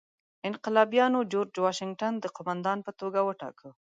[0.49, 3.69] انقلابیانو جورج واشنګټن د قوماندان په توګه وټاکه.